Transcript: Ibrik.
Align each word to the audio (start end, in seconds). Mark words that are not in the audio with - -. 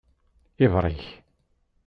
Ibrik. 0.63 1.01